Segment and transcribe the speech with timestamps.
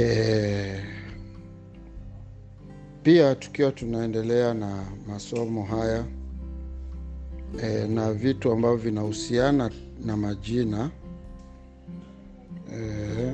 [0.00, 0.80] E,
[3.02, 6.04] pia tukiwa tunaendelea na masomo haya
[7.62, 9.70] e, na vitu ambavyo vinahusiana
[10.04, 10.90] na majina
[12.74, 13.32] e,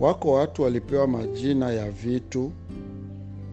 [0.00, 2.52] wako watu walipewa majina ya vitu,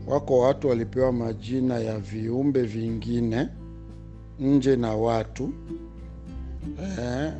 [0.07, 3.47] wako watu walipewa majina ya viumbe vingine
[4.39, 5.53] nje na watu
[7.01, 7.31] e,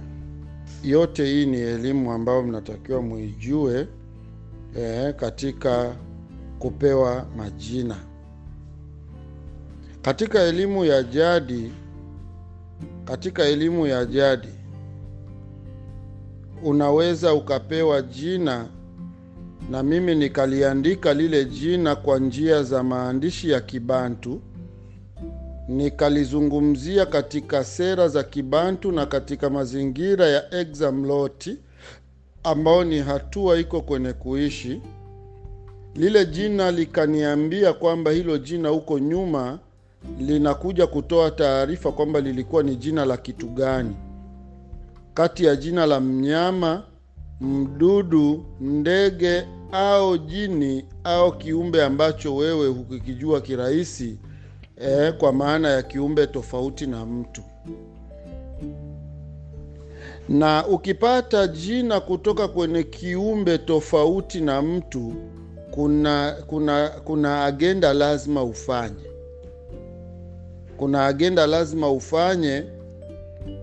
[0.83, 3.87] yote hii ni elimu ambayo mnatakiwa muijue
[4.77, 5.95] e, katika
[6.59, 7.95] kupewa majina.
[10.01, 11.71] Katika elimu ya jadi,
[13.05, 14.47] katika elimu ya jadi
[16.63, 18.65] unaweza ukapewa jina
[19.71, 24.41] na mimi nikaliandika lile jina kwa njia za maandishi ya Kibantu,
[25.67, 31.57] nikalizungumzia katika sera za Kibantu na katika mazingira ya examloti
[32.43, 34.81] ambao ni hatua iko kwenye kuishi.
[35.95, 39.59] Lile jina likaniambia kwamba hilo jina huko nyuma
[40.19, 43.95] linakuja kutoa taarifa kwamba lilikuwa ni jina la kitu gani,
[45.13, 46.83] kati ya jina la mnyama,
[47.41, 54.17] mdudu, ndege au jini au kiumbe ambacho wewe hukikijua kirahisi
[54.77, 57.41] eh, kwa maana ya kiumbe tofauti na mtu.
[60.30, 65.13] Na ukipata jina kutoka kwenye kiumbe tofauti na mtu,
[65.72, 69.09] kuna kuna kuna agenda lazima ufanye,
[70.77, 72.63] kuna agenda lazima ufanye,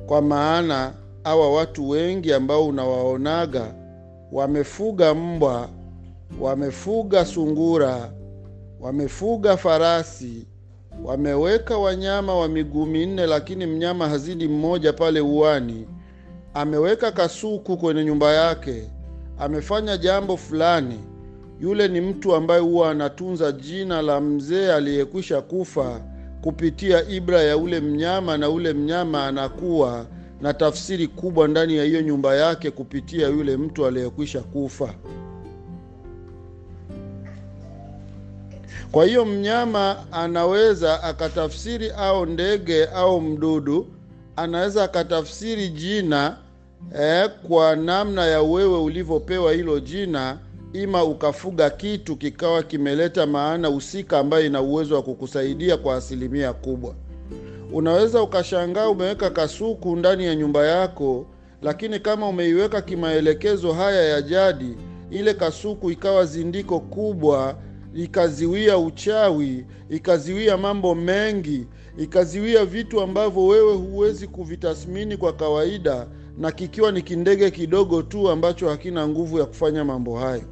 [0.07, 0.93] kwa maana
[1.25, 3.75] hawa watu wengi ambao unawaonaga
[4.33, 5.69] wamefuga mbwa,
[6.41, 8.11] wamefuga sungura,
[8.81, 10.47] wamefuga farasi,
[11.05, 15.87] wameweka wanyama wa miguu minne, lakini mnyama hazidi mmoja pale uwani,
[16.57, 18.91] ameweka kasuku kwenye nyumba yake,
[19.39, 21.01] amefanya jambo fulani.
[21.61, 26.01] Yule ni mtu ambaye huwa anatunza jina la mzee aliyekwisha kufa
[26.43, 30.07] kupitia ibra ya ule mnyama, na ule mnyama anakuwa
[30.41, 34.95] na tafsiri kubwa ndani ya hiyo nyumba yake kupitia yule mtu aliyekwisha kufa.
[38.93, 43.87] Kwa hiyo mnyama anaweza akatafsiri, au ndege au mdudu
[44.37, 46.37] anaweza akatafsiri jina
[47.01, 50.39] eh, kwa namna ya wewe ulivyopewa hilo jina,
[50.73, 56.95] ima ukafuga kitu kikawa kimeleta maana husika ambayo ina uwezo wa kukusaidia kwa asilimia kubwa.
[57.73, 61.27] Unaweza ukashangaa umeweka kasuku ndani ya nyumba yako,
[61.63, 64.77] lakini kama umeiweka kimaelekezo haya ya jadi,
[65.11, 67.57] ile kasuku ikawa zindiko kubwa,
[67.95, 71.67] ikaziwia uchawi, ikaziwia mambo mengi,
[71.99, 76.07] ikaziwia vitu ambavyo wewe huwezi kuvitathmini kwa kawaida,
[76.39, 80.43] na kikiwa ni kindege kidogo tu ambacho hakina nguvu ya kufanya mambo hayo.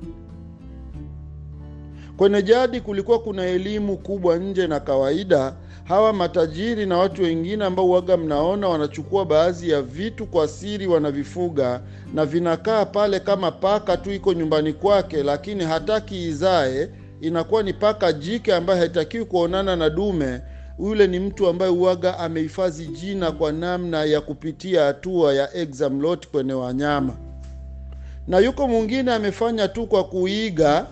[2.16, 5.54] Kwenye jadi kulikuwa kuna elimu kubwa nje na kawaida.
[5.84, 11.80] Hawa matajiri na watu wengine ambao waga mnaona wanachukua baadhi ya vitu kwa siri, wanavifuga
[12.14, 16.90] na vinakaa pale kama paka tu iko nyumbani kwake, lakini hataki izae,
[17.20, 20.40] inakuwa ni paka jike ambaye haitakiwi kuonana na dume.
[20.78, 26.52] Yule ni mtu ambaye uwaga amehifadhi jina kwa namna ya kupitia hatua ya examlot kwenye
[26.52, 27.16] wanyama,
[28.28, 30.86] na yuko mwingine amefanya tu kwa kuiga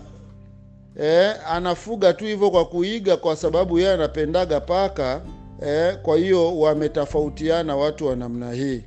[1.00, 5.22] Eh, anafuga tu hivyo kwa kuiga, kwa sababu yeye anapendaga paka
[5.62, 5.97] eh.
[6.03, 8.82] Kwa hiyo wametofautiana watu wa namna hii.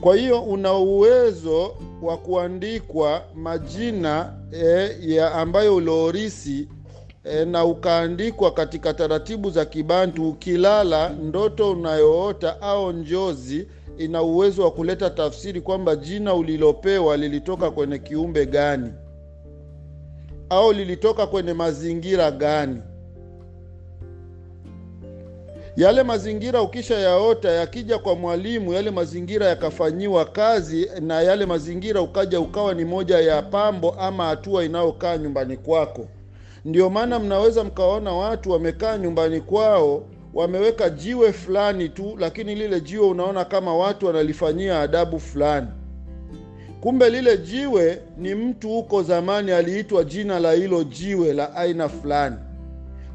[0.00, 6.68] Kwa hiyo una uwezo wa kuandikwa majina eh, ya ambayo uliorisi
[7.24, 10.28] eh, na ukaandikwa katika taratibu za Kibantu.
[10.28, 17.98] Ukilala, ndoto unayoota au njozi ina uwezo wa kuleta tafsiri kwamba jina ulilopewa lilitoka kwenye
[17.98, 18.92] kiumbe gani
[20.50, 22.82] au lilitoka kwenye mazingira gani?
[25.76, 32.40] Yale mazingira ukisha yaota, yakija kwa mwalimu, yale mazingira yakafanyiwa kazi, na yale mazingira ukaja
[32.40, 36.06] ukawa ni moja ya pambo ama hatua inayokaa nyumbani kwako.
[36.64, 40.04] Ndio maana mnaweza mkaona watu wamekaa nyumbani kwao,
[40.34, 45.66] wameweka jiwe fulani tu, lakini lile jiwe unaona kama watu wanalifanyia adabu fulani
[46.80, 52.36] Kumbe lile jiwe ni mtu huko zamani aliitwa jina la hilo jiwe la aina fulani.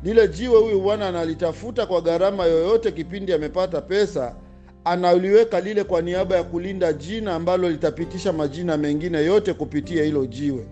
[0.03, 4.36] Lile jiwe huyu bwana analitafuta kwa gharama yoyote, kipindi amepata pesa,
[4.83, 10.65] analiweka lile kwa niaba ya kulinda jina ambalo litapitisha majina mengine yote kupitia hilo jiwe.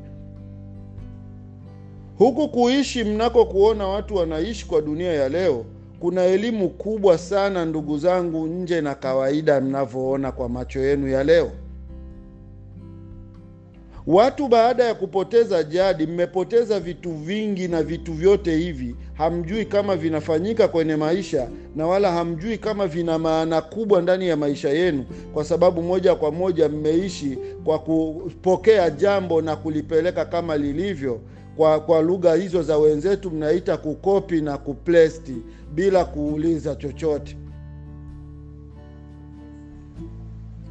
[2.24, 5.66] Huku kuishi mnako kuona watu wanaishi kwa dunia ya leo,
[6.00, 11.52] kuna elimu kubwa sana ndugu zangu, nje na kawaida mnavyoona kwa macho yenu ya leo.
[14.08, 20.68] Watu baada ya kupoteza jadi, mmepoteza vitu vingi, na vitu vyote hivi hamjui kama vinafanyika
[20.68, 25.82] kwenye maisha, na wala hamjui kama vina maana kubwa ndani ya maisha yenu, kwa sababu
[25.82, 31.20] moja kwa moja mmeishi kwa kupokea jambo na kulipeleka kama lilivyo.
[31.58, 35.36] Kwa, kwa lugha hizo za wenzetu mnaita kukopi na kuplesti
[35.74, 37.38] bila kuuliza chochote.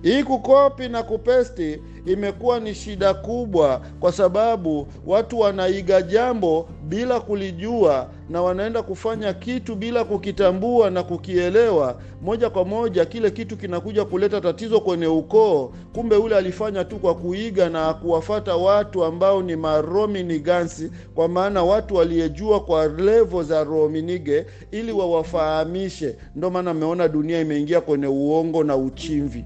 [0.02, 8.08] Hii kukopi na kupesti imekuwa ni shida kubwa, kwa sababu watu wanaiga jambo bila kulijua
[8.30, 11.96] na wanaenda kufanya kitu bila kukitambua na kukielewa.
[12.22, 15.72] Moja kwa moja kile kitu kinakuja kuleta tatizo kwenye ukoo.
[15.94, 21.94] Kumbe ule alifanya tu kwa kuiga na kuwafata watu ambao ni marominigansi, kwa maana watu
[21.94, 26.16] waliyejua kwa levo za rominige, ili wawafahamishe.
[26.36, 29.44] Ndio maana mmeona dunia imeingia kwenye uongo na uchimvi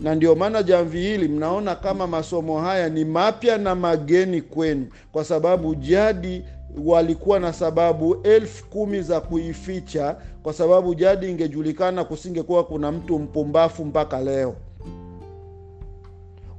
[0.00, 5.24] na ndio maana jamvi hili mnaona kama masomo haya ni mapya na mageni kwenu, kwa
[5.24, 6.44] sababu jadi
[6.84, 13.84] walikuwa na sababu elfu kumi za kuificha, kwa sababu jadi ingejulikana, kusingekuwa kuna mtu mpumbafu
[13.84, 14.54] mpaka leo.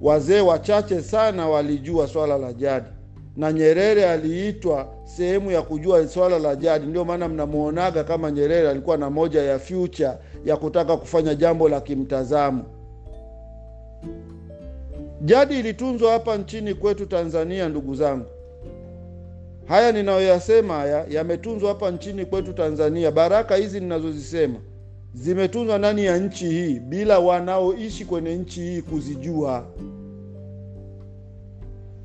[0.02, 2.86] Wazee wachache sana walijua swala la jadi,
[3.38, 6.86] na Nyerere aliitwa sehemu ya kujua swala la jadi.
[6.86, 10.12] Ndio maana mnamwonaga kama Nyerere alikuwa na moja ya future
[10.46, 12.64] ya kutaka kufanya jambo la kimtazamo.
[15.26, 18.26] Jadi ilitunzwa hapa nchini kwetu Tanzania, ndugu zangu.
[19.66, 23.12] Haya ninayoyasema haya yametunzwa hapa nchini kwetu Tanzania.
[23.12, 24.60] Baraka hizi ninazozisema
[25.14, 29.66] zimetunzwa ndani ya nchi hii bila wanaoishi kwenye nchi hii kuzijua.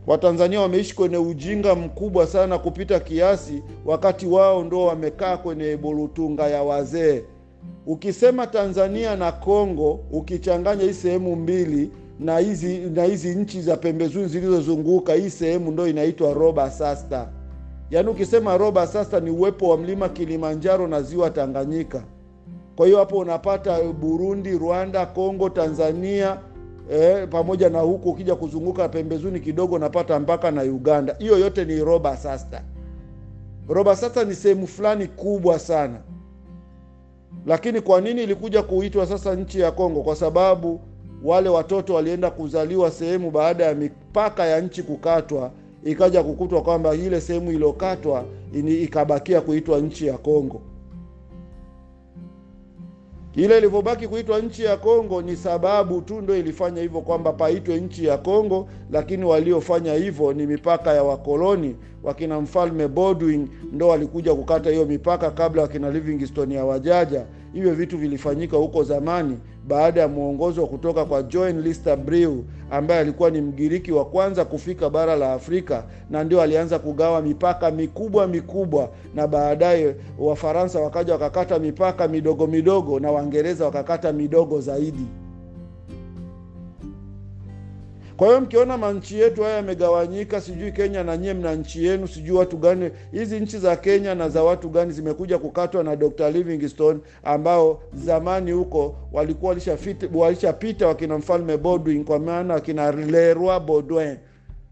[0.07, 6.63] Watanzania wameishi kwenye ujinga mkubwa sana kupita kiasi, wakati wao ndo wamekaa kwenye bulutunga ya
[6.63, 7.23] wazee.
[7.87, 11.91] Ukisema Tanzania na Kongo, ukichanganya hii sehemu mbili
[12.21, 17.29] na hizi na hizi nchi za pembezoni zilizozunguka hii sehemu ndo inaitwa roba sasta.
[17.91, 22.03] Yaani ukisema roba sasta ni uwepo wa mlima Kilimanjaro na ziwa Tanganyika.
[22.77, 26.39] Kwa hiyo hapo unapata Burundi, Rwanda, Kongo, Tanzania
[26.91, 31.17] eh, pamoja na huku ukija kuzunguka pembezoni kidogo unapata mpaka na Uganda.
[31.19, 32.63] Hiyo yote ni roba sasta.
[33.69, 35.99] Roba sasta ni sehemu fulani kubwa sana,
[37.47, 40.03] lakini kwa nini ilikuja kuitwa sasa nchi ya Kongo?
[40.03, 40.81] Kwa sababu
[41.27, 45.51] wale watoto walienda kuzaliwa sehemu baada ya mipaka ya nchi kukatwa,
[45.85, 48.25] ikaja kukutwa kwamba ile sehemu iliyokatwa
[48.83, 50.61] ikabakia kuitwa nchi ya Kongo.
[53.35, 58.05] Ile ilivyobaki kuitwa nchi ya Kongo ni sababu tu ndo ilifanya hivyo kwamba paitwe nchi
[58.07, 61.77] ya Kongo, lakini waliofanya hivyo ni mipaka ya wakoloni.
[62.07, 67.25] Wakina mfalme Baldwin ndo walikuja kukata hiyo mipaka kabla wakina Livingstone ya wajaja.
[67.53, 69.39] Hivyo vitu vilifanyika huko zamani
[69.69, 72.35] baada ya mwongozo wa kutoka kwa John Lister Brew
[72.71, 77.71] ambaye alikuwa ni Mgiriki wa kwanza kufika bara la Afrika, na ndio alianza kugawa mipaka
[77.71, 85.07] mikubwa mikubwa, na baadaye Wafaransa wakaja wakakata mipaka midogo midogo, na Waingereza wakakata midogo zaidi.
[88.17, 92.37] Kwa hiyo mkiona manchi yetu haya yamegawanyika, sijui Kenya na nyie mna nchi yenu, sijui
[92.37, 96.31] watu gani, hizi nchi za Kenya na za watu gani zimekuja kukatwa na Dr.
[96.31, 99.57] Livingstone, ambao zamani huko walikuwa
[100.15, 104.17] walishapita wakina mfalme Baudouin, kwa maana wakina Leroy bodwin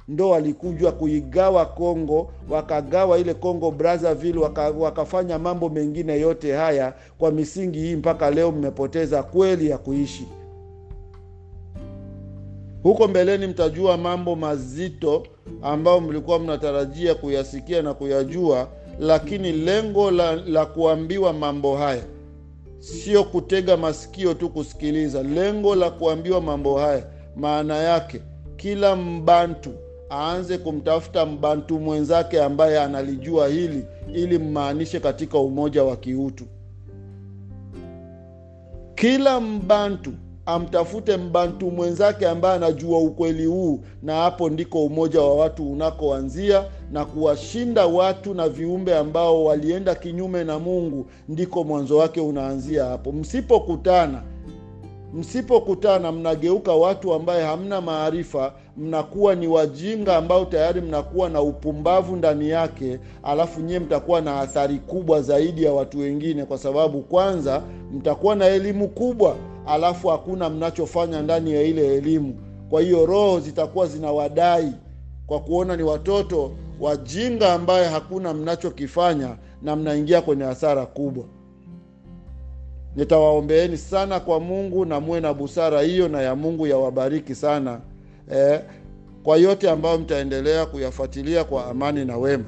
[0.09, 7.31] ndo walikuja kuigawa Kongo, wakagawa ile Kongo Brazzaville, waka, wakafanya mambo mengine yote haya kwa
[7.31, 10.27] misingi hii, mpaka leo mmepoteza kweli ya kuishi
[12.85, 15.27] huko mbeleni mtajua mambo mazito
[15.63, 18.69] ambayo mlikuwa mnatarajia kuyasikia na kuyajua,
[19.01, 22.03] lakini lengo la, la kuambiwa mambo haya
[22.79, 25.23] sio kutega masikio tu kusikiliza.
[25.23, 27.05] Lengo la kuambiwa mambo haya
[27.37, 28.21] maana yake
[28.57, 29.71] kila mbantu
[30.11, 36.45] aanze kumtafuta mbantu mwenzake ambaye analijua hili, ili mmaanishe katika umoja wa kiutu.
[38.95, 40.13] Kila mbantu
[40.47, 47.05] amtafute mbantu mwenzake ambaye anajua ukweli huu, na hapo ndiko umoja wa watu unakoanzia, na
[47.05, 53.13] kuwashinda watu na viumbe ambao walienda kinyume na Mungu, ndiko mwanzo wake unaanzia hapo.
[53.13, 54.23] Msipokutana,
[55.15, 62.49] msipokutana, mnageuka watu ambaye hamna maarifa, mnakuwa ni wajinga ambao tayari mnakuwa na upumbavu ndani
[62.49, 68.35] yake, alafu nyie mtakuwa na athari kubwa zaidi ya watu wengine, kwa sababu kwanza mtakuwa
[68.37, 69.37] na elimu kubwa
[69.67, 72.35] alafu hakuna mnachofanya ndani ya ile elimu.
[72.71, 74.73] Kwa hiyo roho zitakuwa zinawadai
[75.27, 81.25] kwa kuona ni watoto wajinga ambaye hakuna mnachokifanya, na mnaingia kwenye hasara kubwa.
[82.97, 87.81] Nitawaombeeni sana kwa Mungu na muwe na busara hiyo, na ya Mungu yawabariki sana
[88.33, 88.61] eh.
[89.23, 92.45] kwa yote ambayo mtaendelea kuyafuatilia kwa amani na wema.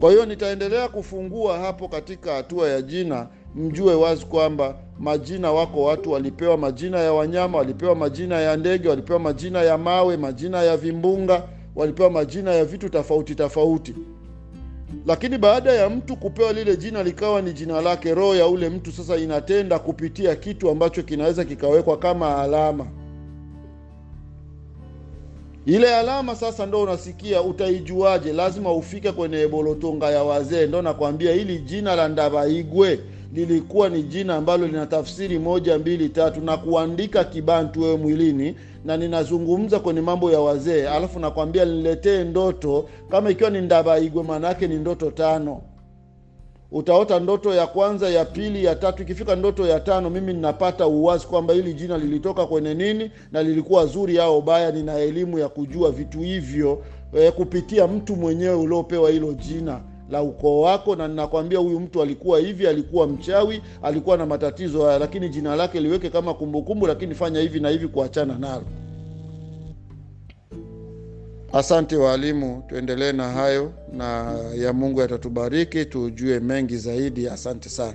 [0.00, 6.10] Kwa hiyo nitaendelea kufungua hapo katika hatua ya jina, mjue wazi kwamba majina, wako watu
[6.12, 11.42] walipewa majina ya wanyama, walipewa majina ya ndege, walipewa majina ya mawe, majina ya vimbunga,
[11.76, 13.94] walipewa majina ya vitu tofauti tofauti.
[15.06, 18.92] Lakini baada ya mtu kupewa lile jina likawa ni jina lake, roho ya ule mtu
[18.92, 22.86] sasa inatenda kupitia kitu ambacho kinaweza kikawekwa kama alama.
[25.66, 28.32] Ile alama sasa ndo unasikia, utaijuaje?
[28.32, 33.00] Lazima ufike kwenye ebolotonga ya wazee, ndo nakwambia hili jina la Ndabaigwe
[33.34, 38.96] lilikuwa ni jina ambalo lina tafsiri moja mbili tatu, na kuandika Kibantu wewe mwilini, na
[38.96, 42.88] ninazungumza kwenye mambo ya wazee, alafu nakwambia niletee ndoto.
[43.10, 45.60] Kama ikiwa ni Ndabaigwe, maanaake ni ndoto tano.
[46.72, 49.02] Utaota ndoto ya kwanza, ya pili, ya tatu.
[49.02, 53.86] Ikifika ndoto ya tano, mimi ninapata uwazi kwamba hili jina lilitoka kwenye nini na lilikuwa
[53.86, 54.70] zuri au baya.
[54.72, 59.80] Nina elimu ya kujua vitu hivyo e, kupitia mtu mwenyewe uliopewa hilo jina
[60.14, 64.98] la ukoo wako, na ninakwambia huyu mtu alikuwa hivi, alikuwa mchawi, alikuwa na matatizo haya,
[64.98, 68.62] lakini jina lake liweke kama kumbukumbu, lakini fanya hivi na hivi kuachana nalo.
[71.52, 77.28] Asante waalimu, tuendelee na hayo na ya Mungu yatatubariki, tujue mengi zaidi.
[77.28, 77.94] Asante sana.